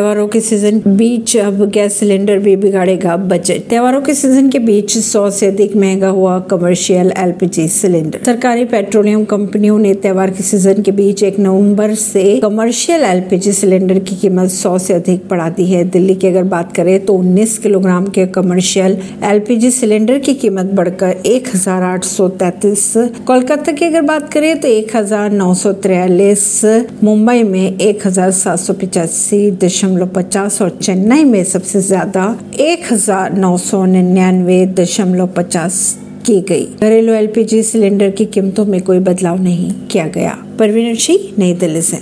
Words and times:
त्योहारों 0.00 0.26
के 0.28 0.40
सीज़न 0.40 0.80
बीच 0.96 1.36
अब 1.36 1.58
गैस 1.70 1.96
सिलेंडर 1.96 2.38
भी 2.38 2.54
बिगाड़ेगा 2.56 3.16
बजट 3.30 3.68
त्योहारों 3.68 4.00
के 4.02 4.14
सीज़न 4.14 4.48
के 4.50 4.58
बीच 4.58 4.96
सौ 4.98 5.28
से 5.30 5.46
अधिक 5.46 5.74
महँगा 5.76 6.08
हुआ 6.08 6.38
कमर्शियल 6.40 7.12
एलपीजी 7.18 7.66
सिलेंडर 7.68 8.20
सरकारी 8.26 8.64
पेट्रोलियम 8.64 9.24
कंपनियों 9.24 9.78
ने 9.78 9.92
त्योहार 9.94 10.30
के 10.30 10.42
सीज़न 10.42 10.82
के 10.82 10.90
बीच 10.90 11.22
एक 11.22 11.38
नवंबर 11.40 11.94
से 11.94 12.22
कमर्शियल 12.38 13.02
एलपीजी 13.04 13.52
सिलेंडर 13.52 13.98
की 13.98 14.16
कीमत 14.16 14.48
सौ 14.50 14.78
से 14.78 14.94
अधिक 14.94 15.28
बढ़ा 15.30 15.48
दी 15.50 15.66
है। 15.66 15.84
दिल्ली 15.88 16.14
की 16.14 16.26
अगर 16.26 16.44
बात 16.54 16.72
करें 16.76 17.04
तो 17.04 17.18
19 17.18 17.56
किलोग्राम 17.58 18.06
के 18.06 18.26
कमर्शियल 18.38 18.98
एलपीजी 19.22 19.70
सिलेंडर 19.70 20.18
की 20.18 20.34
कीमत 20.34 20.72
बढ़कर 20.74 21.22
एक 21.26 21.52
कोलकाता 23.26 23.72
की 23.72 23.84
अगर 23.84 24.02
बात 24.02 24.32
करें 24.32 24.60
तो 24.60 24.68
एक 24.68 24.96
मुंबई 27.04 27.42
में 27.42 27.78
एक 27.78 28.06
दशमलव 29.90 30.06
पचास 30.06 30.60
और 30.62 30.70
चेन्नई 30.82 31.24
में 31.24 31.42
सबसे 31.44 31.80
ज़्यादा 31.80 32.24
एक 32.60 32.92
हज़ार 32.92 33.32
नौ 33.34 33.56
सौ 33.58 33.84
निन्यानवे 33.86 34.64
दशमलव 34.78 35.26
पचास 35.36 35.78
की 36.26 36.40
गई। 36.40 36.66
घरेलू 36.80 37.12
एलपीजी 37.12 37.62
सिलेंडर 37.62 38.10
की 38.10 38.24
कीमतों 38.26 38.64
में 38.64 38.80
कोई 38.82 38.98
बदलाव 39.00 39.42
नहीं 39.42 39.70
किया 39.90 40.06
गया। 40.08 40.36
परवीन 40.58 40.94
सिंह, 40.96 41.20
नई 41.38 41.54
दिल्ली 41.54 41.82
से। 41.82 41.98